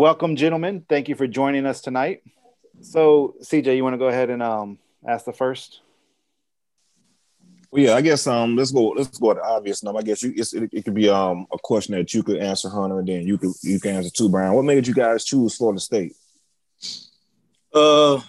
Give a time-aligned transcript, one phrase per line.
[0.00, 0.82] Welcome, gentlemen.
[0.88, 2.22] Thank you for joining us tonight.
[2.80, 5.82] So, CJ, you want to go ahead and um, ask the first?
[7.70, 8.94] Well, yeah, I guess um, let's go.
[8.96, 10.00] Let's go to obvious number.
[10.00, 13.00] I guess you, it, it could be um a question that you could answer, Hunter,
[13.00, 14.54] and then you could you can answer too, Brian.
[14.54, 16.16] What made you guys choose Florida State?
[17.74, 18.22] Uh,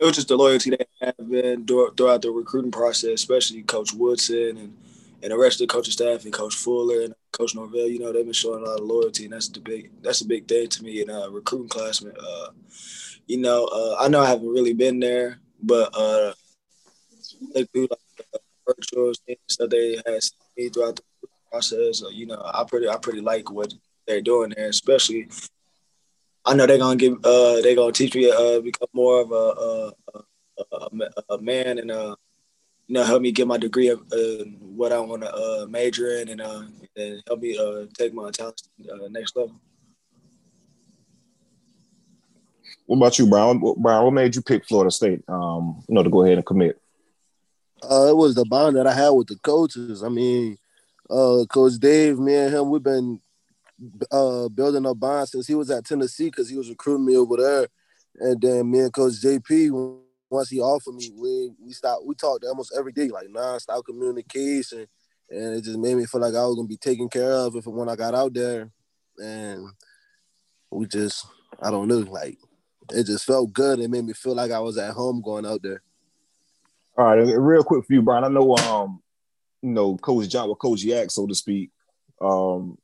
[0.00, 4.56] it was just the loyalty they have been throughout the recruiting process, especially Coach Woodson
[4.56, 4.74] and
[5.24, 7.88] and the rest of the coaching staff and Coach Fuller and Coach Norvell.
[7.88, 10.26] You know, they've been showing a lot of loyalty, and that's the big that's a
[10.26, 12.12] big thing to me in uh, recruiting classmen.
[12.20, 12.48] Uh,
[13.26, 16.34] you know, uh, I know I haven't really been there, but uh,
[17.54, 20.20] they do like the virtual things that they had
[20.58, 22.02] me throughout the process.
[22.04, 23.72] Uh, you know, I pretty I pretty like what
[24.06, 25.28] they're doing there, especially.
[26.44, 29.34] I know they're gonna give uh they're gonna teach me uh become more of a
[29.34, 30.20] a,
[30.76, 32.14] a, a man and uh
[32.86, 36.18] you know help me get my degree of uh, what I want to uh, major
[36.18, 36.64] in and uh
[36.96, 39.54] and help me uh take my talent to the uh, next level.
[42.86, 43.62] What about you, Brian?
[43.78, 45.22] Brian, what made you pick Florida State?
[45.28, 46.78] Um, you know, to go ahead and commit.
[47.82, 50.02] Uh, it was the bond that I had with the coaches.
[50.02, 50.58] I mean,
[51.10, 53.20] uh, Coach Dave, me and him, we've been
[54.10, 57.36] uh, building a bond since he was at Tennessee because he was recruiting me over
[57.36, 57.68] there.
[58.20, 60.00] And then me and Coach JP,
[60.34, 62.04] once he offered me, we we stopped.
[62.04, 64.86] We talked almost every day, like non-stop communication,
[65.30, 67.66] and it just made me feel like I was gonna be taken care of if
[67.66, 68.70] when I got out there.
[69.16, 69.68] And
[70.70, 71.24] we just,
[71.62, 72.36] I don't know, like
[72.92, 73.78] it just felt good.
[73.78, 75.82] It made me feel like I was at home going out there.
[76.98, 78.24] All right, real quick for you, Brian.
[78.24, 79.00] I know, um,
[79.62, 81.70] you know, Coach John with Coach Yak, so to speak.
[82.20, 82.76] Um,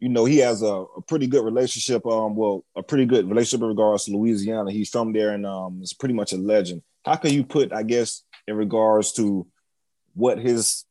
[0.00, 2.06] you know, he has a, a, pretty good relationship.
[2.06, 4.72] Um, well, a pretty good relationship in regards to Louisiana.
[4.72, 6.82] He's from there, and um, is pretty much a legend.
[7.04, 9.46] How can you put, I guess, in regards to
[10.14, 10.86] what his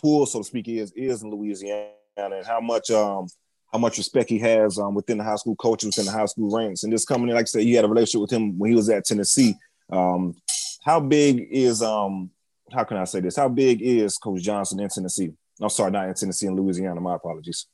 [0.00, 3.26] pool, so to speak, is is in Louisiana, and how much um
[3.72, 6.54] how much respect he has um, within the high school coaches, within the high school
[6.54, 6.82] ranks.
[6.82, 8.90] And this company, like I said, you had a relationship with him when he was
[8.90, 9.54] at Tennessee.
[9.90, 10.34] Um,
[10.84, 12.30] how big is um
[12.72, 13.36] how can I say this?
[13.36, 15.30] How big is Coach Johnson in Tennessee?
[15.60, 17.00] I'm sorry, not in Tennessee, in Louisiana.
[17.00, 17.66] My apologies.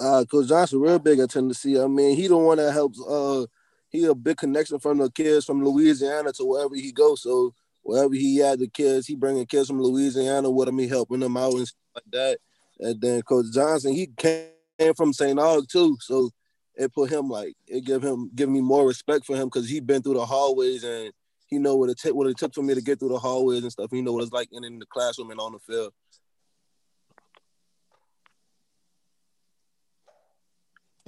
[0.00, 1.80] Uh, Coach Johnson real big at Tennessee.
[1.80, 3.00] I mean, he the one that helps.
[3.00, 3.46] Uh,
[3.88, 7.22] he a big connection from the kids from Louisiana to wherever he goes.
[7.22, 10.78] So wherever he had the kids, he bringing kids from Louisiana with him.
[10.78, 12.38] He helping them out and stuff like that.
[12.80, 15.38] And then Coach Johnson, he came from St.
[15.38, 16.30] Aug too, so
[16.74, 19.80] it put him like it give him give me more respect for him because he
[19.80, 21.12] been through the hallways and
[21.46, 23.62] he know what it t- what it took for me to get through the hallways
[23.62, 23.90] and stuff.
[23.90, 25.92] He know what it's like in, in the classroom and on the field.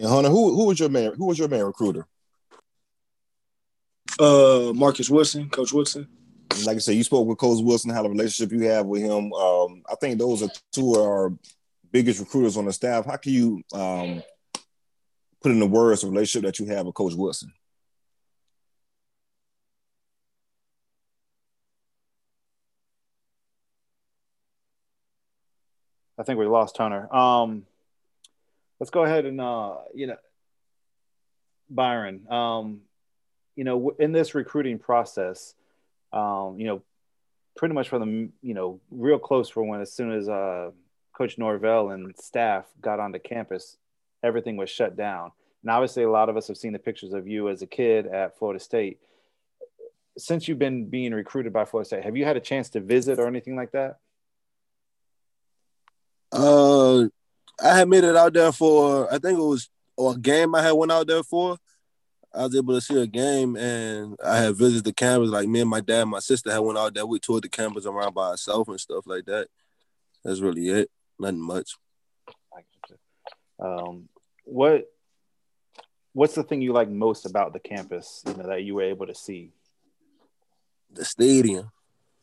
[0.00, 1.12] And Hunter, who who was your man?
[1.15, 2.06] Who was your man recruiter?
[4.19, 6.09] Uh, Marcus Woodson, Coach Woodson.
[6.65, 7.91] Like I said, you spoke with Coach Woodson.
[7.91, 9.31] How the relationship you have with him?
[9.34, 11.34] Um, I think those are two of our
[11.93, 13.05] biggest recruiters on the staff.
[13.05, 14.22] How can you um,
[15.43, 17.53] put in the words the relationship that you have with Coach Woodson?
[26.19, 27.15] I think we lost Hunter.
[27.15, 27.67] Um,
[28.81, 30.17] let's go ahead and uh, you know,
[31.69, 32.27] Byron.
[32.31, 32.81] Um,
[33.55, 35.55] you know, in this recruiting process,
[36.13, 36.83] um, you know,
[37.57, 40.71] pretty much from the you know real close for when as soon as uh,
[41.13, 43.77] Coach Norvell and staff got onto campus,
[44.23, 45.33] everything was shut down.
[45.62, 48.07] And obviously, a lot of us have seen the pictures of you as a kid
[48.07, 48.99] at Florida State.
[50.17, 53.19] Since you've been being recruited by Florida State, have you had a chance to visit
[53.19, 53.99] or anything like that?
[56.33, 57.09] Uh,
[57.62, 60.72] I had made it out there for I think it was a game I had
[60.72, 61.59] went out there for.
[62.32, 65.31] I was able to see a game and I had visited the campus.
[65.31, 67.04] Like me and my dad, and my sister had went out there.
[67.04, 69.49] We toured the campus around by ourselves and stuff like that.
[70.25, 70.91] That's really it.
[71.19, 71.76] Nothing much.
[73.59, 74.09] Um,
[74.44, 74.87] what
[76.12, 78.22] What's the thing you like most about the campus?
[78.26, 79.53] You know that you were able to see.
[80.93, 81.70] The stadium.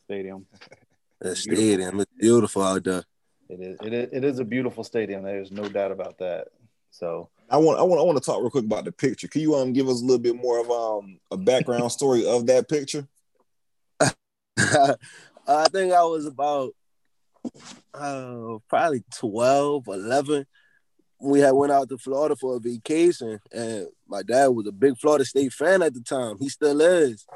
[0.04, 0.46] Stadium.
[1.20, 2.00] The stadium.
[2.00, 3.04] It's beautiful out there.
[3.48, 3.78] It is.
[3.82, 4.08] It is.
[4.12, 5.22] It is a beautiful stadium.
[5.22, 6.48] There's no doubt about that.
[6.90, 7.78] So I want.
[7.78, 8.00] I want.
[8.00, 9.28] I want to talk real quick about the picture.
[9.28, 12.46] Can you um give us a little bit more of um a background story of
[12.46, 13.06] that picture?
[14.58, 16.74] I think I was about
[17.94, 20.46] uh, probably 12, 11.
[21.20, 24.98] We had went out to Florida for a vacation, and my dad was a big
[24.98, 26.36] Florida State fan at the time.
[26.38, 27.26] He still is.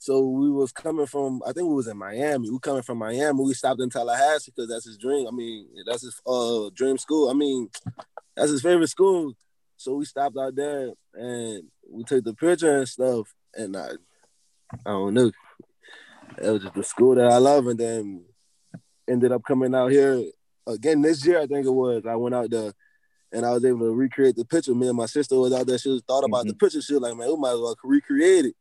[0.00, 2.48] So we was coming from, I think we was in Miami.
[2.50, 3.44] We coming from Miami.
[3.44, 5.28] We stopped in Tallahassee because that's his dream.
[5.28, 7.28] I mean, that's his uh dream school.
[7.28, 7.68] I mean,
[8.34, 9.34] that's his favorite school.
[9.76, 13.30] So we stopped out there and we took the picture and stuff.
[13.54, 13.90] And I,
[14.86, 15.30] I don't know.
[16.42, 17.66] It was just the school that I love.
[17.66, 18.24] And then
[19.06, 20.24] ended up coming out here
[20.66, 21.40] again this year.
[21.40, 22.06] I think it was.
[22.06, 22.72] I went out there
[23.32, 24.74] and I was able to recreate the picture.
[24.74, 25.76] Me and my sister was out there.
[25.76, 26.48] She was thought about mm-hmm.
[26.48, 26.80] the picture.
[26.80, 28.54] She was like, "Man, we might as well recreate it."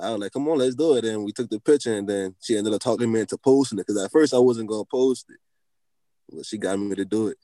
[0.00, 2.34] I was like, "Come on, let's do it." And we took the picture, and then
[2.40, 5.26] she ended up talking me into posting it because at first I wasn't gonna post
[5.30, 5.38] it,
[6.30, 7.38] but she got me to do it.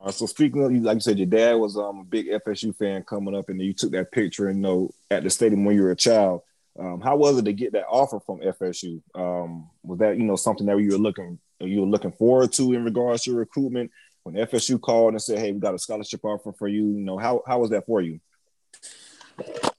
[0.00, 3.02] Uh, so speaking of, like you said, your dad was um, a big FSU fan
[3.02, 5.82] coming up, and you took that picture and you know at the stadium when you
[5.82, 6.42] were a child.
[6.78, 9.00] Um, how was it to get that offer from FSU?
[9.14, 12.74] Um, was that you know something that you were looking you were looking forward to
[12.74, 13.90] in regards to recruitment?
[14.24, 17.16] When FSU called and said, "Hey, we got a scholarship offer for you," you know
[17.16, 18.20] how how was that for you?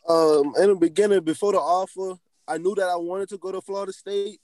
[0.07, 2.17] Um, in the beginning, before the offer,
[2.47, 4.39] I knew that I wanted to go to Florida State,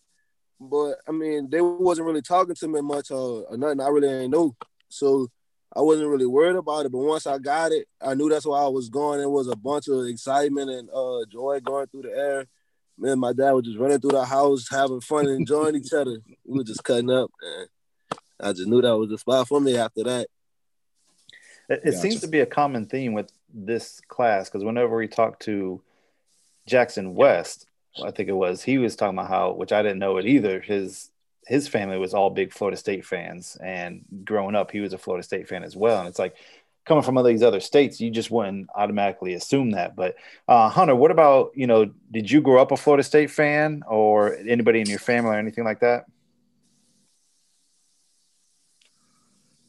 [0.60, 3.80] but I mean they wasn't really talking to me much or, or nothing.
[3.80, 4.56] I really didn't know,
[4.90, 5.30] so
[5.76, 6.92] I wasn't really worried about it.
[6.92, 9.22] But once I got it, I knew that's where I was going.
[9.22, 12.46] It was a bunch of excitement and uh, joy going through the air.
[12.98, 16.20] Man, my dad was just running through the house, having fun enjoying each other.
[16.46, 17.70] We were just cutting up, and
[18.40, 20.28] I just knew that was the spot for me after that.
[21.70, 21.98] It, it gotcha.
[21.98, 25.82] seems to be a common theme with this class because whenever we talked to
[26.66, 27.68] Jackson West,
[28.04, 30.60] I think it was, he was talking about how, which I didn't know it either,
[30.60, 31.10] his
[31.46, 35.24] his family was all big Florida State fans, and growing up, he was a Florida
[35.24, 36.00] State fan as well.
[36.00, 36.36] And it's like
[36.86, 39.96] coming from all these other states, you just wouldn't automatically assume that.
[39.96, 40.16] But
[40.48, 41.92] uh, Hunter, what about you know?
[42.12, 45.66] Did you grow up a Florida State fan, or anybody in your family, or anything
[45.66, 46.06] like that?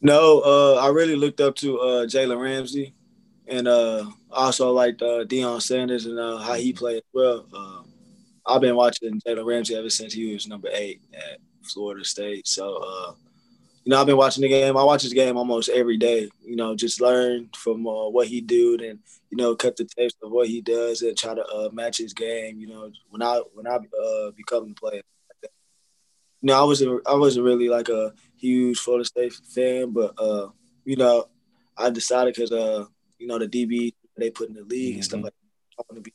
[0.01, 2.93] No, uh, I really looked up to uh, Jalen Ramsey,
[3.47, 7.45] and uh, also like uh, Deion Sanders and uh, how he played as well.
[7.53, 7.81] Uh,
[8.45, 12.47] I've been watching Jalen Ramsey ever since he was number eight at Florida State.
[12.47, 13.13] So, uh,
[13.83, 14.77] you know, I've been watching the game.
[14.77, 16.29] I watch his game almost every day.
[16.43, 18.99] You know, just learn from uh, what he do and
[19.29, 22.13] you know cut the tapes of what he does and try to uh, match his
[22.13, 22.59] game.
[22.59, 25.01] You know, when I when I uh, become a player.
[26.41, 30.49] You know, I wasn't I wasn't really like a huge Florida State fan, but uh,
[30.83, 31.25] you know,
[31.77, 32.85] I decided because uh,
[33.25, 34.95] you know the DB they put in the league mm-hmm.
[34.97, 35.25] and stuff mm-hmm.
[35.25, 35.83] like that.
[35.83, 36.11] I want to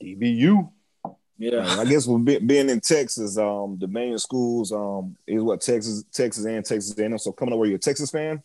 [0.00, 0.70] be DBU.
[1.36, 6.04] Yeah, I guess with being in Texas, um, the main schools um is what Texas,
[6.12, 7.18] Texas and Texas A&M.
[7.18, 8.42] So coming up, where you're a Texas fan?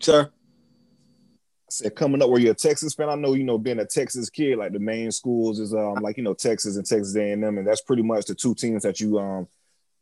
[0.00, 0.30] Sir.
[0.32, 3.08] I said coming up, where you're a Texas fan?
[3.08, 6.16] I know you know being a Texas kid, like the main schools is um like
[6.16, 9.18] you know Texas and Texas A&M, and that's pretty much the two teams that you
[9.18, 9.48] um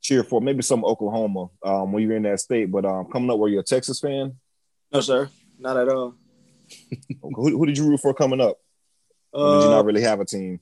[0.02, 0.42] cheer for.
[0.42, 3.60] Maybe some Oklahoma um when you're in that state, but um coming up, where you're
[3.60, 4.36] a Texas fan?
[4.92, 5.30] No, sir,
[5.62, 6.14] not at all.
[7.22, 8.58] who, who, did you root for coming up?
[9.32, 10.60] Uh, did you not really have a team?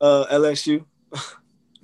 [0.00, 0.84] Uh, LSU.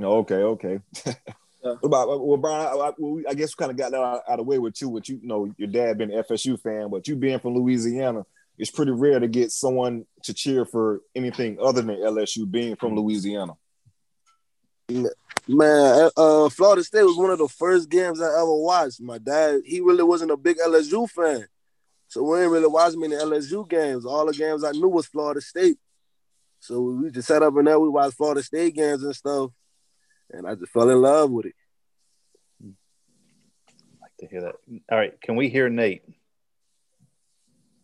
[0.01, 0.81] okay, okay.
[1.65, 1.75] Yeah.
[1.83, 2.67] about well, Brian?
[2.67, 4.81] I, I, I guess we kind of got that out, out of the way with
[4.81, 4.89] you.
[4.89, 8.25] With you, you know, your dad being an FSU fan, but you being from Louisiana,
[8.57, 12.49] it's pretty rare to get someone to cheer for anything other than LSU.
[12.49, 13.55] Being from Louisiana,
[14.89, 19.01] man, uh, Florida State was one of the first games I ever watched.
[19.01, 21.47] My dad, he really wasn't a big LSU fan,
[22.17, 24.07] so we didn't really watch many LSU games.
[24.07, 25.77] All the games I knew was Florida State.
[26.61, 29.51] So we just sat up in there, we watched Florida State games and stuff,
[30.31, 31.55] and I just fell in love with it.
[32.63, 32.69] I
[34.01, 34.55] like to hear that.
[34.91, 36.05] All right, can we hear Nate?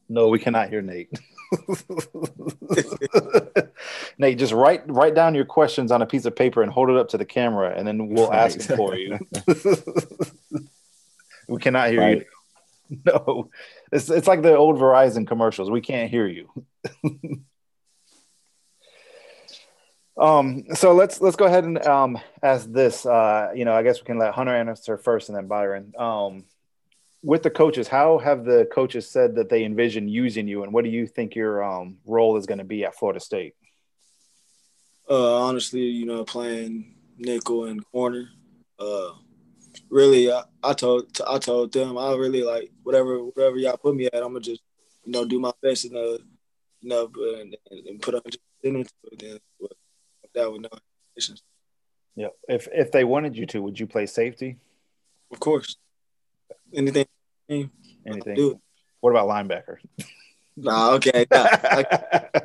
[0.09, 1.11] No, we cannot hear Nate.
[4.17, 6.97] Nate, just write write down your questions on a piece of paper and hold it
[6.97, 9.19] up to the camera, and then we'll ask them for you.
[11.49, 12.17] we cannot hear right.
[12.17, 12.25] you.
[13.07, 13.49] No,
[13.93, 15.71] it's it's like the old Verizon commercials.
[15.71, 16.49] We can't hear you.
[20.17, 23.07] Um, so let's let's go ahead and um, ask this.
[23.07, 25.93] Uh, you know, I guess we can let Hunter answer first, and then Byron.
[25.99, 26.45] Um,
[27.23, 30.85] with the coaches, how have the coaches said that they envision using you, and what
[30.85, 33.55] do you think your um, role is going to be at Florida State?
[35.09, 38.29] Uh, honestly, you know, playing nickel and corner.
[38.79, 39.13] Uh,
[39.93, 44.07] really, I, I told I told them I really like whatever whatever y'all put me
[44.07, 44.15] at.
[44.15, 44.63] I'm gonna just
[45.05, 46.19] you know do my best and uh,
[46.81, 48.39] you know and, and put up into
[48.81, 49.19] it.
[49.19, 49.39] Then
[50.35, 51.43] that with no expectations.
[52.17, 52.29] Yeah.
[52.49, 54.57] If if they wanted you to, would you play safety?
[55.31, 55.77] Of course.
[56.75, 57.07] Anything.
[57.49, 58.35] Anything.
[58.35, 58.59] Do it.
[59.01, 59.77] What about linebacker?
[60.57, 60.93] Nah.
[60.93, 61.27] Okay.
[61.31, 61.83] Nah.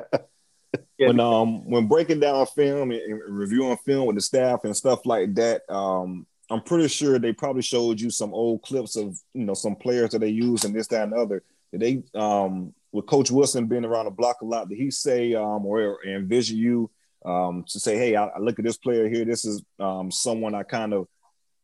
[0.98, 5.06] when um when breaking down film and, and, reviewing film with the staff and stuff
[5.06, 9.44] like that, um, I'm pretty sure they probably showed you some old clips of you
[9.44, 11.42] know some players that they use and this, that, and other.
[11.72, 15.34] Did they um with Coach Woodson being around the block a lot, did he say
[15.34, 16.90] um or envision you
[17.24, 19.24] um, to say, hey, I, I, look at this player here.
[19.24, 21.08] This is um, someone I kind of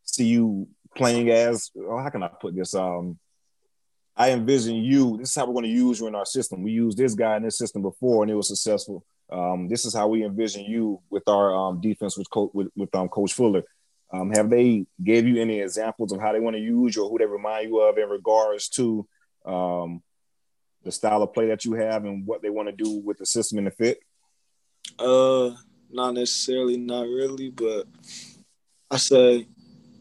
[0.02, 1.70] see you playing as.
[1.76, 2.74] Oh, how can I put this?
[2.74, 3.18] Um,
[4.16, 5.16] I envision you.
[5.18, 6.62] This is how we're going to use you in our system.
[6.62, 9.04] We used this guy in this system before, and it was successful.
[9.30, 12.94] Um, this is how we envision you with our um, defense with, Co- with, with
[12.94, 13.62] um, Coach Fuller.
[14.14, 17.10] Um, have they gave you any examples of how they want to use you or
[17.10, 19.08] who they remind you of in regards to
[19.44, 20.02] um,
[20.84, 23.26] the style of play that you have and what they want to do with the
[23.26, 23.98] system and the fit?
[25.00, 25.50] Uh,
[25.90, 27.86] not necessarily, not really, but
[28.88, 29.48] I say,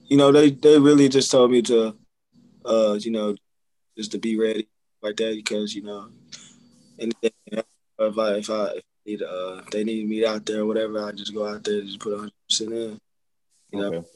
[0.05, 1.98] you know, they they really just told me to,
[2.65, 3.36] uh, you know,
[3.98, 4.67] just to be ready
[5.01, 6.10] like that because you know,
[7.00, 11.03] if I if I if need uh if they need me out there or whatever,
[11.03, 13.00] I just go out there and just put 100 percent in.
[13.74, 13.88] You know.
[13.88, 14.08] Okay.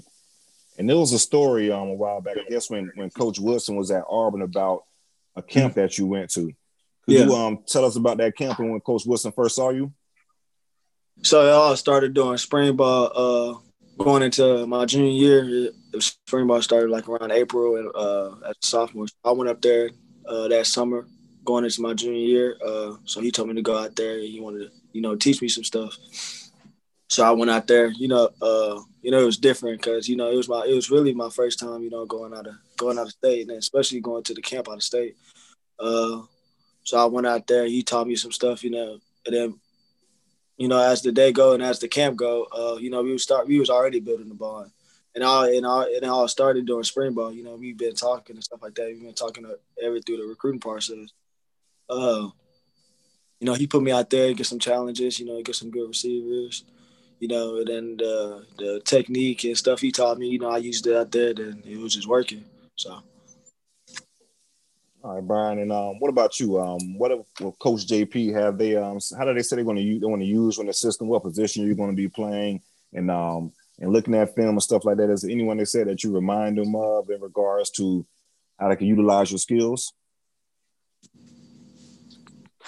[0.78, 3.76] And there was a story um a while back, I guess when when Coach Woodson
[3.76, 4.84] was at Auburn about
[5.36, 6.46] a camp that you went to.
[7.06, 7.26] Could Yeah.
[7.26, 9.92] you um tell us about that camp and when Coach Woodson first saw you?
[11.24, 13.12] So it all started doing spring ball.
[13.16, 13.58] Uh,
[14.04, 18.68] going into my junior year, spring ball started like around April and uh, as a
[18.68, 19.08] sophomore.
[19.26, 19.90] I went up there
[20.28, 21.08] uh, that summer,
[21.44, 22.58] going into my junior year.
[22.64, 24.20] Uh, so he told me to go out there.
[24.20, 25.98] and He wanted to, you know, teach me some stuff.
[27.10, 27.88] So I went out there.
[27.90, 30.74] You know, uh, you know, it was different because you know it was my, it
[30.74, 33.58] was really my first time, you know, going out of going out of state, and
[33.58, 35.16] especially going to the camp out of state.
[35.80, 36.22] Uh,
[36.84, 37.66] so I went out there.
[37.66, 39.60] He taught me some stuff, you know, and then
[40.58, 43.14] you know, as the day go and as the camp go, uh, you know, we
[43.14, 44.72] was start we was already building the bond.
[45.16, 47.32] And all and all and all started during spring ball.
[47.32, 48.88] You know, we've been talking and stuff like that.
[48.88, 51.10] We've been talking to every through the recruiting process.
[51.90, 52.30] Uh,
[53.40, 55.88] you know, he put me out there, get some challenges, you know, get some good
[55.88, 56.66] receivers,
[57.20, 60.58] you know, and then the the technique and stuff he taught me, you know, I
[60.58, 62.44] used it out there, then it was just working.
[62.76, 63.02] So
[65.04, 66.60] All right, Brian, and um, what about you?
[66.60, 69.82] Um, what will Coach JP have they um, how do they say they're going to
[69.82, 70.02] use?
[70.02, 72.62] They want to use when the system, what position you're going to be playing,
[72.94, 75.10] and um, and looking at film and stuff like that.
[75.10, 78.06] Is anyone they said that you remind them of in regards to
[78.60, 79.94] how they can utilize your skills?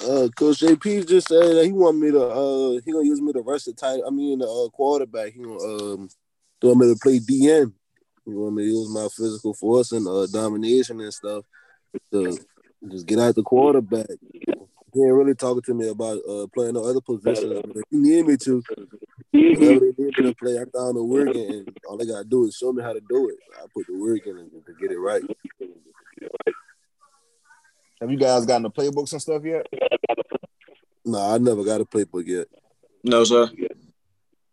[0.02, 3.34] Uh, Coach JP just said that he want me to uh he gonna use me
[3.34, 4.00] to tight.
[4.06, 5.34] I mean the uh, quarterback.
[5.34, 6.10] He gonna um
[6.62, 7.74] want me to play DN.
[8.26, 11.44] He want me to use my physical force and uh domination and stuff
[12.14, 12.38] to
[12.90, 14.08] just get out the quarterback.
[14.94, 17.62] He ain't really talking to me about uh playing no other positions.
[17.66, 18.64] But if need me to,
[19.34, 22.56] they need me to play, I found the work and all they gotta do is
[22.56, 23.36] show me how to do it.
[23.58, 25.24] I put the work in to get it right.
[28.02, 29.68] Have you guys gotten the playbooks and stuff yet?
[31.06, 32.48] No, I never got a playbook yet.
[33.04, 33.50] no, sir.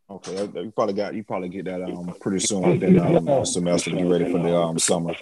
[0.09, 3.97] Okay, you probably got you probably get that um pretty soon within um semester to
[3.97, 5.13] get ready for the um summer.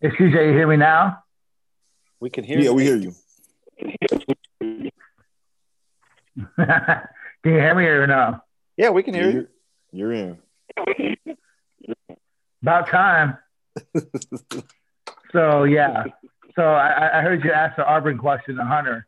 [0.00, 1.22] Excuse me, you hear me now?
[2.20, 2.64] We can hear you.
[2.64, 2.74] Yeah, you.
[2.74, 3.14] we hear you.
[6.56, 8.40] Can you hear me or no?
[8.76, 9.48] Yeah, we can hear you.
[9.92, 10.38] You're, you're
[10.96, 11.16] in.
[12.62, 13.38] About time.
[15.32, 16.04] so yeah.
[16.54, 19.06] So I, I heard you ask the Auburn question to Hunter.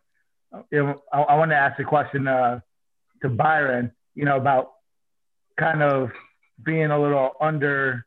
[0.52, 2.60] I, I want to ask a question uh,
[3.22, 3.92] to Byron.
[4.14, 4.72] You know about
[5.58, 6.10] kind of
[6.64, 8.06] being a little under,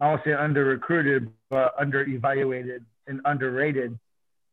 [0.00, 3.98] I won't say under recruited, but under evaluated and underrated.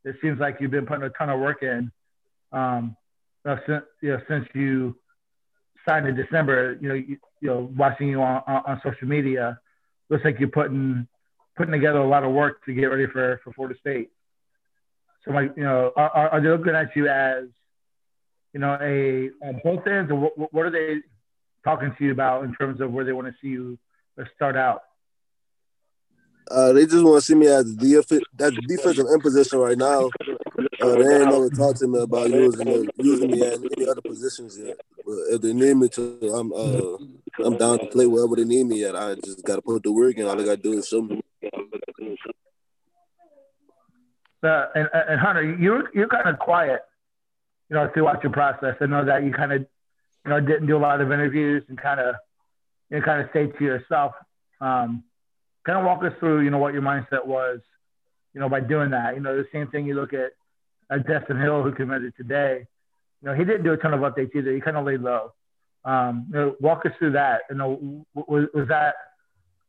[0.04, 1.92] It seems like you've been putting a ton of work in.
[2.52, 2.96] Um,
[3.46, 4.96] since, you know, since you
[5.88, 9.60] signed in December, you know, you, you know, watching you on, on, on social media,
[10.10, 11.08] looks like you're putting
[11.58, 14.12] putting together a lot of work to get ready for for Florida State.
[15.26, 17.46] So, like, you know, are, are they looking at you as,
[18.54, 21.02] you know, a on both ends, or what, what are they
[21.64, 23.78] talking to you about in terms of where they want to see you
[24.36, 24.84] start out?
[26.50, 30.10] Uh, they just want to see me as the that defensive end position right now.
[30.80, 34.02] Uh, they ain't never talked to me about using me, using me at any other
[34.02, 34.80] positions yet.
[35.08, 38.84] If they need me to, I'm uh, I'm down to play wherever they need me
[38.84, 38.96] at.
[38.96, 40.26] I just got to put the work in.
[40.26, 41.22] All I got to do is show me.
[44.44, 46.82] Uh, and, and Hunter, you're you're kind of quiet,
[47.70, 48.76] you know, throughout your process.
[48.82, 51.78] I know that you kind of, you know, didn't do a lot of interviews and
[51.78, 52.16] kind of,
[52.90, 54.14] you know, kind of stayed to yourself.
[54.60, 55.04] Um,
[55.66, 57.60] kind of walk us through, you know, what your mindset was,
[58.34, 59.16] you know, by doing that.
[59.16, 60.32] You know, the same thing you look at,
[60.92, 62.68] at Destyn Hill, who committed today.
[63.22, 64.54] You know, he didn't do a ton of updates either.
[64.54, 65.34] He kind of laid low.
[65.86, 67.42] Um, you know, walk us through that.
[67.50, 68.96] You know, was, was that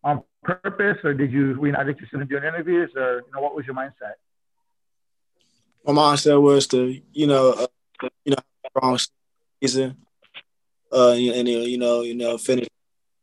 [0.04, 3.40] on purpose, or did you were you not interested in doing interviews, or you know,
[3.40, 4.14] what was your mindset?
[5.86, 8.36] My mindset was to, you know, uh, you know,
[8.68, 8.98] strong
[9.60, 9.96] season,
[10.92, 12.68] uh, and you know, you know, finish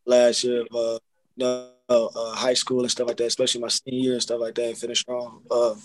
[0.05, 0.99] last year of, uh,
[1.35, 4.39] you know, uh, high school and stuff like that, especially my senior year and stuff
[4.39, 5.41] like that, and finish strong.
[5.49, 5.75] Uh,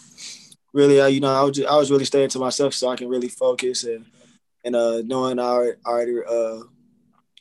[0.73, 2.97] really, uh, you know, I was just, I was really staying to myself so I
[2.97, 4.06] can really focus and
[4.64, 6.64] and uh, knowing I already, already uh,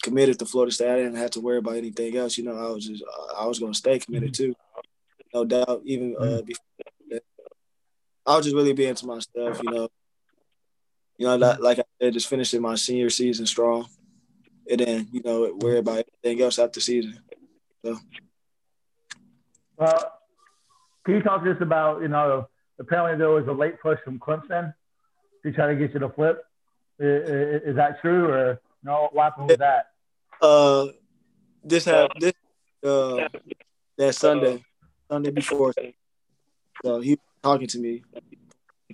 [0.01, 2.37] committed to Florida State, I didn't have to worry about anything else.
[2.37, 3.03] You know, I was just
[3.37, 4.55] I was going to stay committed too,
[5.33, 5.81] no doubt.
[5.85, 6.65] Even uh, before
[7.09, 7.23] that.
[8.25, 9.61] I was just really being to myself.
[9.63, 9.89] You know,
[11.17, 13.87] you know, like, I said, just finishing my senior season strong,
[14.69, 17.19] and then you know worry about everything else after season.
[17.83, 17.97] So.
[19.77, 20.13] Well,
[21.05, 22.47] can you talk to us about, you know,
[22.79, 24.73] apparently there was a late push from Clemson
[25.43, 26.43] to try to get you to flip.
[26.99, 29.09] Is, is that true or no?
[29.11, 29.87] What happened with that?
[30.41, 30.87] Uh,
[31.63, 32.33] this had this
[32.83, 33.27] uh
[33.97, 34.63] that Sunday,
[35.09, 35.73] Sunday before.
[36.83, 38.03] So he was talking to me,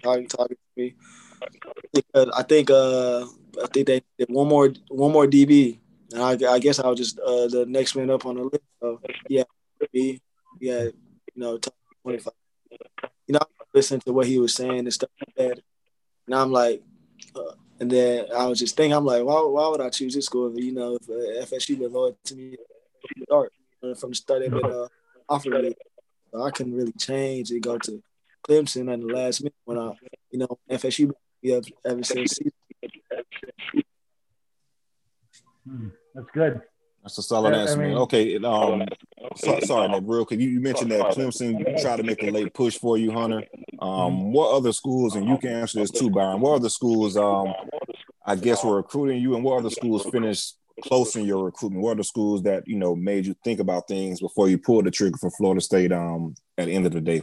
[0.04, 0.96] talking talking to me.
[1.94, 3.26] Because I think uh
[3.64, 5.80] I think they did one more one more DB,
[6.12, 8.64] and I, I guess I was just uh the next man up on the list.
[8.82, 9.44] So yeah,
[9.94, 10.22] me,
[10.60, 10.94] yeah, you
[11.36, 11.60] know,
[12.04, 12.34] twenty five.
[13.28, 13.40] You know,
[13.74, 15.60] listen to what he was saying and stuff like that.
[16.28, 16.84] And I'm like,
[17.36, 20.26] uh, and then I was just thinking, I'm like, why, why would I choose this
[20.26, 20.56] school?
[20.56, 22.58] If, you know, if uh, FSU been loyal to me
[23.98, 24.88] from the start, they've been uh,
[25.28, 25.76] offering me.
[26.32, 28.02] So I couldn't really change and go to
[28.48, 29.92] Clemson at the last minute when I,
[30.32, 32.40] you know, FSU been ever since.
[35.68, 36.62] Hmm, that's good.
[37.06, 37.98] That's a solid yeah, answer, I mean, man.
[38.00, 38.84] Okay, um,
[39.36, 40.40] so, sorry, man, real quick.
[40.40, 43.44] You, you, mentioned that Clemson tried to make a late push for you, Hunter.
[43.78, 44.32] Um, mm-hmm.
[44.32, 46.42] what other schools, and you can answer this too, Byron.
[46.42, 47.54] What other schools, um,
[48.26, 51.84] I guess, were recruiting you, and what other schools finished close in your recruitment?
[51.84, 54.86] What are the schools that you know made you think about things before you pulled
[54.86, 55.92] the trigger for Florida State?
[55.92, 57.22] Um, at the end of the day.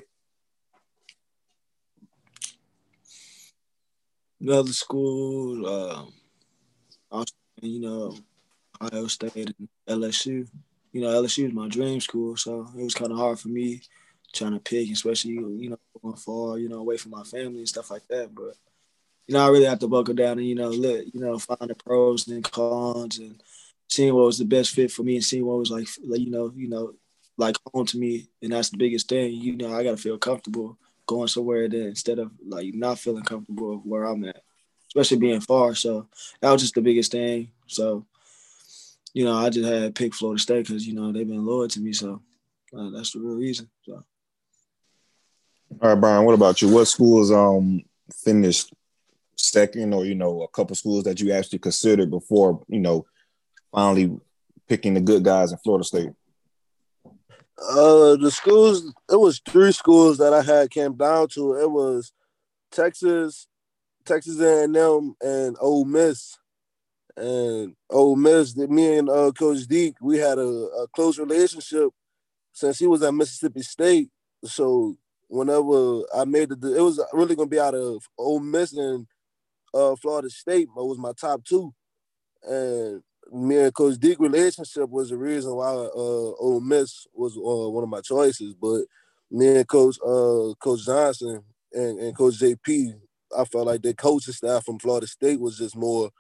[4.41, 7.25] Another school, uh,
[7.61, 8.17] you know,
[8.83, 10.49] Ohio State and LSU.
[10.93, 13.81] You know, LSU is my dream school, so it was kind of hard for me
[14.33, 17.69] trying to pick, especially you know going far, you know, away from my family and
[17.69, 18.35] stuff like that.
[18.35, 18.57] But
[19.27, 21.71] you know, I really have to buckle down and you know, look, you know, find
[21.71, 23.43] the pros and cons and
[23.89, 26.31] seeing what was the best fit for me and seeing what was like, like you
[26.31, 26.95] know, you know,
[27.37, 29.33] like home to me, and that's the biggest thing.
[29.33, 33.79] You know, I gotta feel comfortable going somewhere then instead of like not feeling comfortable
[33.85, 34.43] where I'm at,
[34.89, 35.75] especially being far.
[35.75, 36.09] So
[36.41, 37.51] that was just the biggest thing.
[37.67, 38.07] So
[39.15, 41.69] you know, I just had to pick Florida State because you know they've been loyal
[41.69, 42.23] to me, so
[42.77, 43.69] uh, that's the real reason.
[43.85, 44.03] So.
[45.81, 46.25] All right, Brian.
[46.25, 46.69] What about you?
[46.69, 47.83] What schools um
[48.25, 48.73] finished
[49.37, 53.07] second, or you know, a couple schools that you actually considered before you know
[53.71, 54.19] finally
[54.69, 56.11] picking the good guys in Florida State?
[57.59, 58.93] Uh, the schools.
[59.11, 61.59] It was three schools that I had came down to.
[61.59, 62.13] It was
[62.71, 63.47] Texas,
[64.05, 66.39] Texas A&M, and Ole Miss.
[67.17, 71.91] And Ole Miss, me and uh, Coach Deke, we had a, a, close relationship
[72.53, 74.09] since he was at Mississippi State.
[74.45, 74.97] So
[75.29, 79.07] whenever I made the, it was really gonna be out of Ole Miss and
[79.75, 80.69] uh, Florida State.
[80.75, 81.75] but was my top two,
[82.45, 87.71] and me and Coach Deke relationship was the reason why uh, Ole Miss was uh,
[87.71, 88.55] one of my choices.
[88.55, 88.85] But
[89.31, 92.95] me and Coach uh, Coach Johnson and, and Coach JP,
[93.39, 96.11] I felt like the coaching staff from Florida State was just more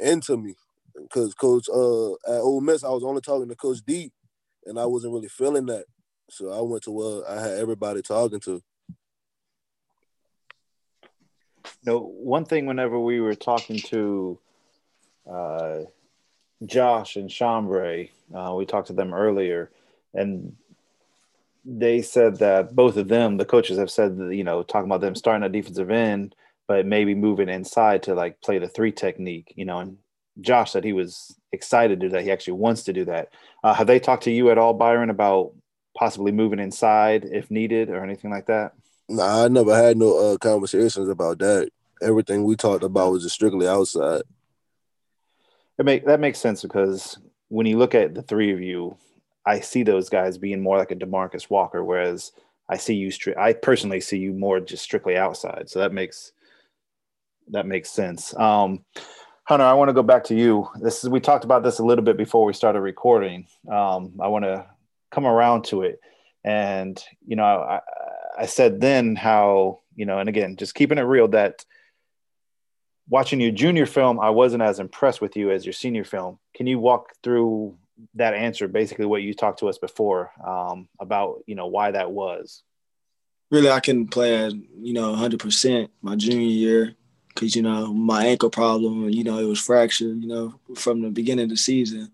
[0.00, 0.54] into me
[0.94, 4.12] because Coach uh at Ole Miss I was only talking to Coach D,
[4.66, 5.84] and I wasn't really feeling that,
[6.30, 8.62] so I went to where I had everybody talking to.
[11.84, 14.38] No, one thing whenever we were talking to
[15.30, 15.80] uh,
[16.64, 19.70] Josh and Shambre, uh, we talked to them earlier,
[20.12, 20.56] and
[21.64, 25.00] they said that both of them, the coaches, have said that you know talking about
[25.00, 26.34] them starting at defensive end
[26.66, 29.78] but maybe moving inside to like play the three technique, you know.
[29.78, 29.98] And
[30.40, 32.24] Josh said he was excited to do that.
[32.24, 33.28] He actually wants to do that.
[33.62, 35.52] Uh, have they talked to you at all, Byron, about
[35.96, 38.72] possibly moving inside if needed or anything like that?
[39.08, 41.70] Nah, I never had no uh, conversations about that.
[42.02, 44.22] Everything we talked about was just strictly outside.
[45.78, 48.96] It make that makes sense because when you look at the three of you,
[49.46, 52.32] I see those guys being more like a Demarcus Walker, whereas
[52.68, 53.12] I see you.
[53.36, 55.68] I personally see you more just strictly outside.
[55.68, 56.32] So that makes
[57.50, 58.36] that makes sense.
[58.36, 58.84] Um,
[59.44, 60.68] Hunter, I want to go back to you.
[60.80, 63.46] This is we talked about this a little bit before we started recording.
[63.70, 64.66] Um, I want to
[65.10, 66.00] come around to it,
[66.42, 67.80] and you know, I,
[68.38, 71.64] I said then how you know, and again, just keeping it real that
[73.08, 76.38] watching your junior film, I wasn't as impressed with you as your senior film.
[76.54, 77.76] Can you walk through
[78.14, 82.10] that answer, basically what you talked to us before um, about, you know, why that
[82.10, 82.62] was?
[83.50, 86.96] Really, I can play at you know 100% my junior year
[87.34, 91.10] because you know my ankle problem, you know it was fractured, you know from the
[91.10, 92.10] beginning of the season.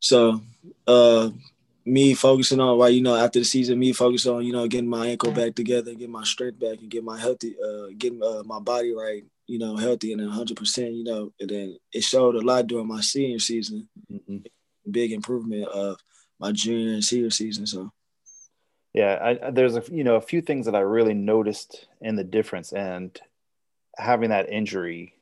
[0.00, 0.40] So,
[0.86, 1.30] uh,
[1.84, 4.88] me focusing on right, you know, after the season, me focusing on you know getting
[4.88, 8.42] my ankle back together, getting my strength back, and get my healthy, uh, getting uh,
[8.44, 12.34] my body right, you know, healthy and 100 percent, you know, and then it showed
[12.34, 14.38] a lot during my senior season, mm-hmm.
[14.90, 15.98] big improvement of
[16.38, 17.66] my junior and senior season.
[17.66, 17.90] So.
[18.92, 22.24] Yeah, I, there's a you know a few things that I really noticed in the
[22.24, 23.18] difference, and
[23.96, 25.14] having that injury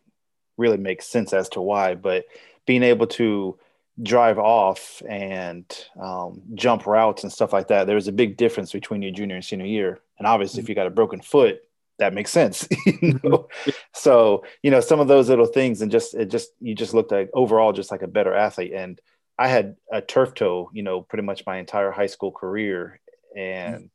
[0.57, 1.95] really makes sense as to why.
[1.95, 2.25] But
[2.67, 3.59] being able to
[4.03, 5.65] drive off and
[6.01, 7.87] um, jump routes and stuff like that.
[7.87, 10.01] There's a big difference between your junior and senior year.
[10.19, 10.73] And obviously, if mm-hmm.
[10.73, 11.61] you got a broken foot,
[11.99, 12.67] that makes sense.
[12.87, 13.29] you mm-hmm.
[13.29, 13.49] know?
[13.93, 17.13] So, you know, some of those little things and just, it just, you just looked
[17.13, 18.73] like overall just like a better athlete.
[18.75, 19.01] And
[19.39, 23.01] I had a turf toe, you know, pretty much my entire high school career.
[23.37, 23.87] And mm-hmm.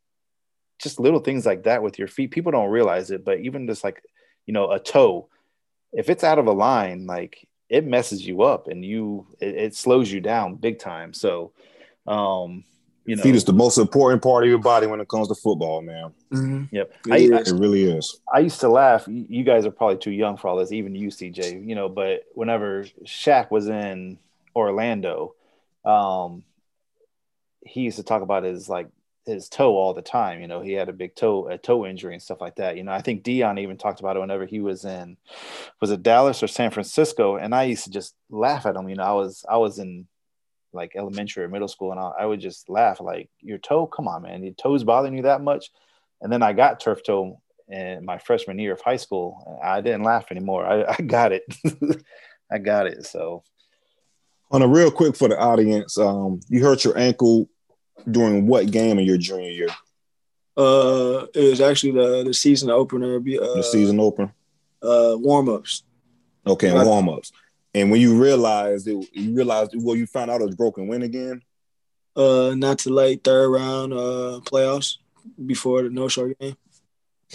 [0.82, 2.30] just little things like that with your feet.
[2.30, 4.02] People don't realize it, but even just like,
[4.46, 5.28] you know, a toe,
[5.92, 9.74] if it's out of a line, like it messes you up and you it, it
[9.74, 11.12] slows you down big time.
[11.12, 11.52] So
[12.06, 12.64] um
[13.06, 15.34] you know, feet is the most important part of your body when it comes to
[15.34, 16.12] football, man.
[16.32, 16.64] Mm-hmm.
[16.74, 18.20] Yep, it, I, I, it really is.
[18.32, 19.04] I used to laugh.
[19.08, 21.66] You guys are probably too young for all this, even you, CJ.
[21.66, 24.18] You know, but whenever Shaq was in
[24.54, 25.34] Orlando,
[25.84, 26.44] um,
[27.64, 28.88] he used to talk about his like
[29.26, 30.40] his toe all the time.
[30.40, 32.76] You know, he had a big toe, a toe injury and stuff like that.
[32.76, 35.16] You know, I think Deion even talked about it whenever he was in,
[35.80, 37.36] was it Dallas or San Francisco?
[37.36, 38.88] And I used to just laugh at him.
[38.88, 40.06] You know, I was, I was in
[40.72, 44.08] like elementary or middle school and I, I would just laugh like your toe, come
[44.08, 45.70] on, man, your toes bothering you that much.
[46.20, 49.60] And then I got turf toe in my freshman year of high school.
[49.62, 50.66] I didn't laugh anymore.
[50.66, 51.44] I, I got it.
[52.52, 53.06] I got it.
[53.06, 53.42] So
[54.50, 57.48] on a real quick for the audience, um, you hurt your ankle
[58.10, 59.68] during what game in your junior year?
[60.56, 63.16] Uh, it was actually the the season opener.
[63.16, 64.32] Uh, the season opener.
[64.82, 65.84] Uh, warm ups.
[66.46, 66.86] Okay, right.
[66.86, 67.32] warm ups.
[67.74, 70.86] And when you realized it, you realized well, you found out it was broken.
[70.86, 71.42] When again?
[72.16, 74.96] Uh, not to late third round uh playoffs
[75.46, 76.56] before the no show game.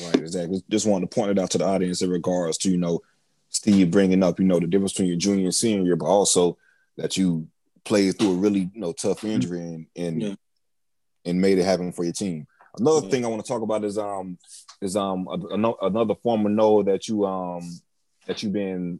[0.04, 0.62] Right, exactly.
[0.70, 3.02] Just wanted to point it out to the audience in regards to you know
[3.50, 6.58] Steve bringing up you know the difference between your junior and senior year, but also
[6.98, 7.48] that you
[7.86, 10.36] played through a really you know tough injury and, and yeah
[11.26, 12.48] and made it happen for your team.
[12.78, 13.12] Another yeah.
[13.12, 14.38] thing I want to talk about is um
[14.82, 17.62] is um a, a, another former know that you um
[18.28, 19.00] that you've been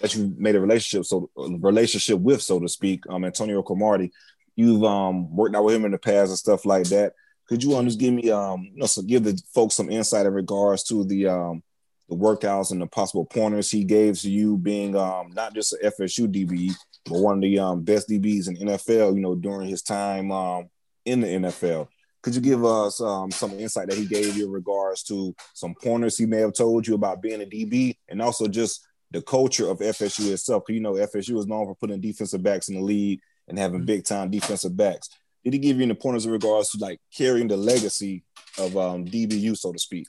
[0.00, 4.12] that you made a relationship so a relationship with so to speak um Antonio Cromartie.
[4.56, 7.14] You've um worked out with him in the past and stuff like that.
[7.48, 10.26] Could you um just give me um you know so give the folks some insight
[10.26, 11.62] in regards to the um
[12.08, 15.90] the workouts and the possible pointers he gave to you being um not just an
[15.98, 16.74] FSU DB
[17.06, 20.68] but one of the um best DBs in NFL you know during his time um
[21.04, 21.88] in the NFL.
[22.22, 25.74] Could you give us um, some insight that he gave you in regards to some
[25.74, 29.68] pointers he may have told you about being a DB and also just the culture
[29.68, 30.62] of FSU itself?
[30.66, 33.80] Because you know FSU is known for putting defensive backs in the league and having
[33.80, 33.86] mm-hmm.
[33.86, 35.10] big time defensive backs.
[35.44, 38.24] Did he give you any pointers in regards to like carrying the legacy
[38.56, 40.06] of um, DBU, so to speak?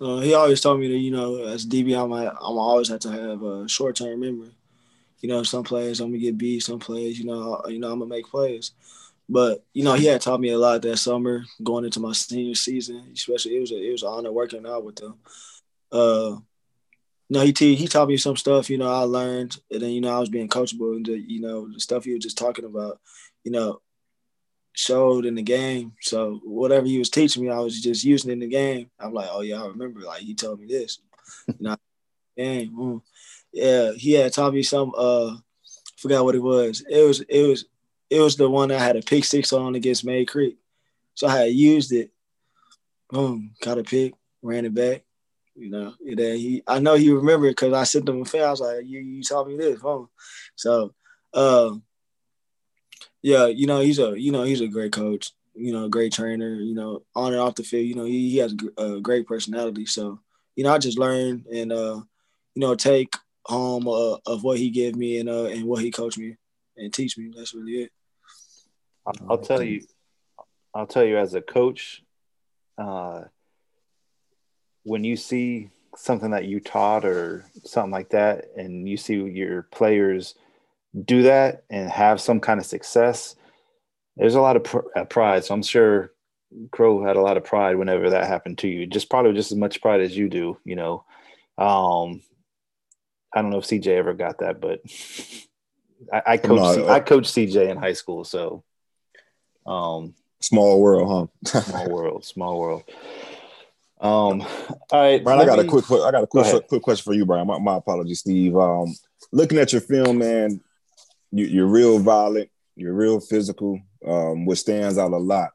[0.00, 3.10] Uh, he always told me that you know, as DB, I'm I'm always have to
[3.10, 4.54] have a short term memory.
[5.20, 7.98] You know, some plays I'm gonna get beat, some plays, you know, you know, I'm
[7.98, 8.72] gonna make plays.
[9.28, 12.54] But you know, he had taught me a lot that summer going into my senior
[12.54, 13.10] season.
[13.12, 15.14] Especially, it was a, it was an honor working out with him.
[15.90, 16.36] Uh,
[17.30, 18.68] no, he te- he taught me some stuff.
[18.68, 21.40] You know, I learned, and then you know, I was being coachable, and the, you
[21.40, 23.00] know, the stuff he was just talking about,
[23.44, 23.80] you know,
[24.74, 25.94] showed in the game.
[26.02, 28.90] So whatever he was teaching me, I was just using in the game.
[28.98, 30.00] I'm like, oh yeah, I remember.
[30.00, 30.98] Like he told me this.
[31.48, 31.76] you know,
[32.36, 32.72] game.
[32.76, 33.02] Mm.
[33.52, 34.92] Yeah, he had taught me some.
[34.96, 35.36] Uh,
[35.96, 36.84] forgot what it was.
[36.88, 37.64] It was it was
[38.14, 40.56] it was the one I had a pick six on against Mayde Creek.
[41.14, 42.12] So I had used it.
[43.10, 45.02] Boom, caught a pick, ran it back.
[45.56, 48.46] You know, and then he I know he remembered because I sent him a fail.
[48.46, 50.08] I was like, you you taught me this, boom.
[50.54, 50.94] So
[51.32, 51.74] uh
[53.22, 56.54] yeah, you know, he's a you know, he's a great coach, you know, great trainer,
[56.54, 59.86] you know, on and off the field, you know, he, he has a, great personality.
[59.86, 60.20] So,
[60.56, 62.00] you know, I just learned and uh,
[62.54, 65.90] you know, take home uh, of what he gave me and uh and what he
[65.90, 66.36] coached me
[66.76, 67.32] and teach me.
[67.36, 67.92] That's really it.
[69.28, 69.82] I'll tell you,
[70.74, 72.02] I'll tell you as a coach,
[72.78, 73.22] uh,
[74.84, 79.62] when you see something that you taught or something like that, and you see your
[79.62, 80.34] players
[81.04, 83.36] do that and have some kind of success,
[84.16, 85.44] there's a lot of pr- uh, pride.
[85.44, 86.12] So I'm sure
[86.70, 88.86] Crow had a lot of pride whenever that happened to you.
[88.86, 90.58] Just probably just as much pride as you do.
[90.64, 91.04] You know,
[91.58, 92.22] um,
[93.34, 94.80] I don't know if CJ ever got that, but
[96.12, 98.62] I, I coached no, I coached CJ in high school, so
[99.66, 101.60] um, small world, huh?
[101.60, 102.82] small world, small world.
[104.00, 104.48] Um, all
[104.92, 105.40] right, Brian.
[105.40, 105.66] I got me...
[105.66, 107.46] a quick, I got a quick, quick question for you, Brian.
[107.46, 108.56] My, my apologies, Steve.
[108.56, 108.94] Um,
[109.32, 110.60] looking at your film, man,
[111.32, 112.50] you, are real violent.
[112.76, 115.50] You're real physical, um, which stands out a lot.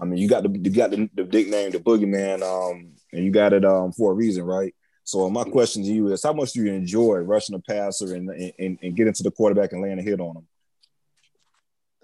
[0.00, 3.30] I mean, you got the you got the, the nickname, the boogeyman, um, and you
[3.30, 4.74] got it um, for a reason, right?
[5.04, 8.28] So my question to you is, how much do you enjoy rushing a passer and
[8.30, 10.48] and, and getting to the quarterback and laying a hit on him?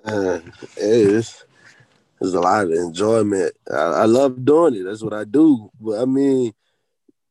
[0.04, 0.40] Uh,
[0.76, 1.44] it is
[2.20, 3.52] there's a lot of enjoyment.
[3.70, 4.84] I, I, love doing it.
[4.84, 5.70] That's what I do.
[5.80, 6.52] But I mean,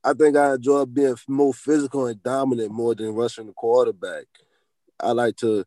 [0.04, 4.26] I think I enjoy being more physical and dominant more than rushing the quarterback.
[5.00, 5.66] I like to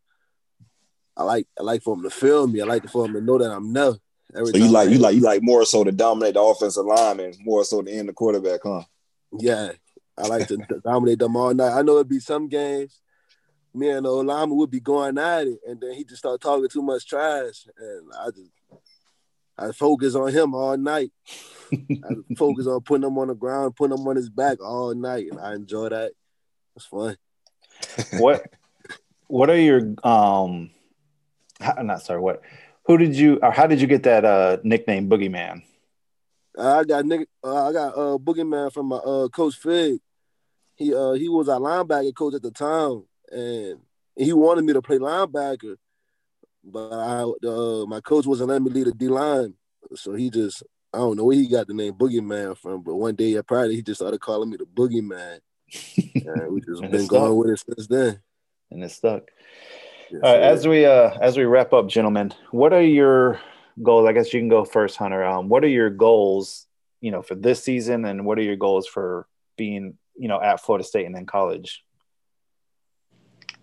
[1.16, 2.60] I like I like for him to feel me.
[2.60, 3.94] I like for him to know that I'm there.
[4.34, 7.20] Every so you like you like you like more so to dominate the offensive line
[7.20, 8.82] and more so to end the quarterback, huh?
[9.38, 9.72] Yeah,
[10.16, 11.76] I like to dominate them all night.
[11.76, 12.98] I know it'd be some games.
[13.74, 16.68] Me and the lineman would be going at it, and then he just start talking
[16.68, 18.50] too much trash, and I just
[19.58, 21.12] I focus on him all night.
[21.72, 25.26] I focus on putting him on the ground, putting him on his back all night,
[25.30, 26.12] and I enjoy that.
[26.76, 27.16] It's fun.
[28.18, 28.46] What
[29.28, 30.70] What are your um?
[31.80, 32.20] Not sorry.
[32.20, 32.42] What?
[32.86, 35.62] Who did you or how did you get that uh nickname Boogeyman?
[36.58, 37.28] I got Nick.
[37.42, 40.00] Uh, I got uh Boogeyman from my uh coach Fig.
[40.74, 43.78] He uh he was our linebacker coach at the time, and
[44.16, 45.76] he wanted me to play linebacker,
[46.64, 49.54] but I uh my coach wasn't letting me lead the D line,
[49.94, 53.14] so he just I don't know where he got the name Boogeyman from, but one
[53.14, 55.40] day at Pride he just started calling me the Boogeyman,
[56.24, 58.20] and we just been going with it since then.
[58.70, 59.22] And it stuck.
[60.10, 63.40] Yes, All right, as we uh as we wrap up, gentlemen, what are your
[63.82, 64.06] goals?
[64.06, 65.24] I guess you can go first, Hunter.
[65.24, 66.66] Um, what are your goals,
[67.00, 70.60] you know, for this season, and what are your goals for being, you know, at
[70.60, 71.82] Florida State and then college?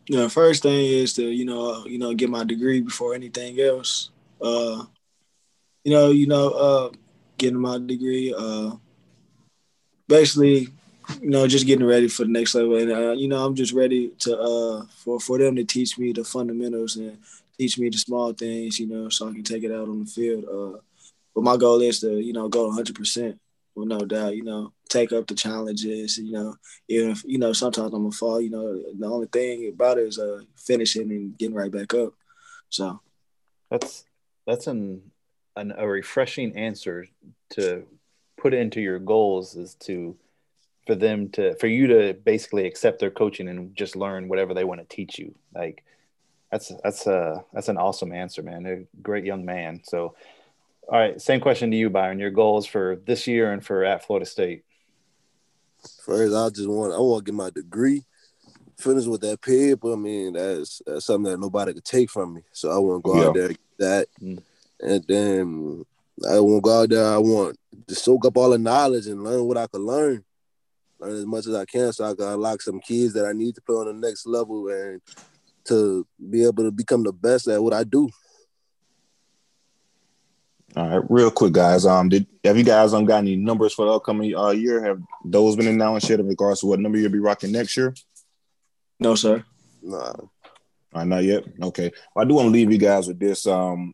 [0.10, 4.10] Know, first thing is to you know you know get my degree before anything else.
[4.42, 4.86] Uh,
[5.84, 6.90] you know, you know, uh,
[7.38, 8.34] getting my degree.
[8.38, 8.76] Uh,
[10.08, 10.68] basically,
[11.22, 12.78] you know, just getting ready for the next level.
[12.78, 16.12] And uh, you know, I'm just ready to uh for for them to teach me
[16.12, 17.18] the fundamentals and
[17.58, 20.10] teach me the small things, you know, so I can take it out on the
[20.10, 20.46] field.
[20.46, 20.80] Uh,
[21.34, 23.40] but my goal is to, you know, go 100 percent,
[23.76, 24.36] with no doubt.
[24.36, 26.18] You know, take up the challenges.
[26.18, 26.56] You know,
[26.88, 28.42] even if you know sometimes I'm gonna fall.
[28.42, 32.14] You know, the only thing about it is uh finishing and getting right back up.
[32.70, 33.00] So
[33.70, 34.06] that's
[34.46, 35.02] that's an,
[35.56, 37.08] an a refreshing answer
[37.52, 37.86] to
[38.38, 40.16] put into your goals is to
[40.88, 44.64] for them to for you to basically accept their coaching and just learn whatever they
[44.64, 45.84] want to teach you like
[46.52, 50.16] that's that's a that's an awesome answer man a great young man so
[50.88, 54.06] all right same question to you byron your goals for this year and for at
[54.06, 54.64] florida state
[56.04, 58.04] first i just want i want to get my degree
[58.78, 62.42] finish with that paper i mean that's that's something that nobody could take from me
[62.52, 63.28] so i want to go yeah.
[63.28, 64.42] out there and get that mm.
[64.82, 65.86] and then
[66.30, 69.24] i want to go out there i want to soak up all the knowledge and
[69.24, 70.24] learn what i could learn
[71.00, 73.56] learn as much as I can so I can unlock some kids that I need
[73.56, 75.02] to play on the next level and
[75.66, 78.10] to be able to become the best at what I do.
[80.76, 81.86] All right, real quick, guys.
[81.86, 84.84] Um, did have you guys um got any numbers for the upcoming uh, year?
[84.84, 87.94] Have those been announced yet in regards to what number you'll be rocking next year?
[89.00, 89.44] No, sir.
[89.82, 90.14] Nah.
[90.94, 91.44] Uh, not yet.
[91.62, 91.92] Okay.
[92.14, 93.48] Well, I do want to leave you guys with this.
[93.48, 93.94] Um,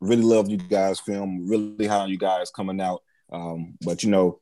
[0.00, 1.48] really love you guys' film.
[1.48, 3.02] Really how you guys coming out.
[3.32, 4.40] Um, but you know,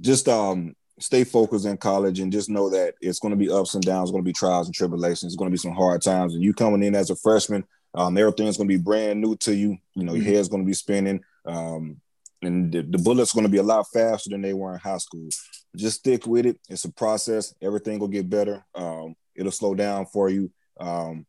[0.00, 3.74] just um stay focused in college and just know that it's going to be ups
[3.74, 6.34] and downs, going to be trials and tribulations, it's going to be some hard times.
[6.34, 9.54] And you coming in as a freshman, um, everything's going to be brand new to
[9.54, 9.76] you.
[9.94, 10.34] You know, your mm-hmm.
[10.34, 12.00] head's going to be spinning, um,
[12.42, 14.98] and the, the bullets going to be a lot faster than they were in high
[14.98, 15.28] school.
[15.76, 16.58] Just stick with it.
[16.68, 17.54] It's a process.
[17.62, 18.64] Everything will get better.
[18.74, 20.50] Um, it'll slow down for you.
[20.78, 21.26] Um,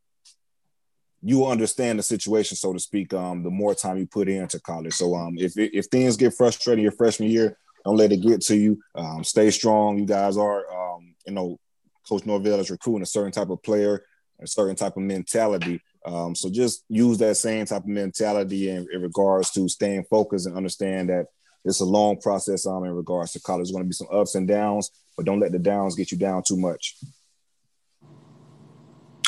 [1.22, 3.14] you will understand the situation, so to speak.
[3.14, 4.94] Um, the more time you put into college.
[4.94, 8.56] So, um, if if things get frustrating your freshman year, don't let it get to
[8.56, 8.82] you.
[8.96, 9.98] Um, stay strong.
[9.98, 11.60] You guys are, um, you know,
[12.08, 14.04] Coach Norvell is recruiting a certain type of player,
[14.40, 15.82] a certain type of mentality.
[16.06, 20.48] Um, so just use that same type of mentality in, in, regards to staying focused
[20.48, 21.28] and understand that
[21.64, 23.68] it's a long process um, in regards to college.
[23.68, 26.18] There's going to be some ups and downs, but don't let the downs get you
[26.18, 26.98] down too much.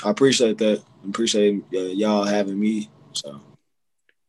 [0.04, 0.84] I appreciate that.
[1.04, 2.90] I appreciate uh, y'all having me.
[3.14, 3.40] So,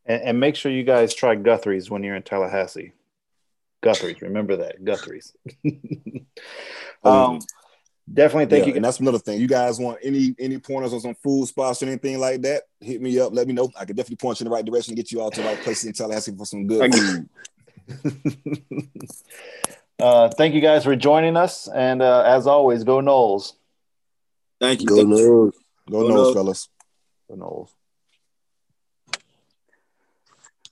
[0.05, 2.93] and, and, make sure you guys try Guthrie's when you're in Tallahassee.
[3.81, 4.21] Guthrie's.
[4.21, 5.33] Remember that Guthrie's.
[7.03, 7.39] um,
[8.11, 8.75] definitely thank yeah, you.
[8.75, 9.39] And that's another thing.
[9.39, 12.63] You guys want any any pointers on some food spots or anything like that?
[12.79, 13.33] Hit me up.
[13.33, 13.69] Let me know.
[13.79, 15.47] I can definitely point you in the right direction and get you all to the
[15.47, 17.29] right places in Tallahassee for some good food.
[19.99, 23.53] uh, thank you guys for joining us, and uh, as always, go Noles.
[24.59, 24.87] Thank you.
[24.87, 25.53] Go Noles.
[25.89, 26.69] Go, go Noles, fellas.
[27.29, 27.69] Go Noles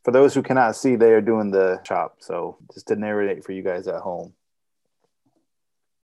[0.04, 2.18] for those who cannot see, they are doing the chop.
[2.20, 4.34] So just to narrate for you guys at home.